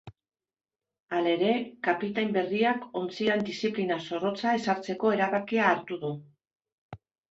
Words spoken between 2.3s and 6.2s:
berriak ontzian diziplina zorrotza ezartzeko erabakia hartu du.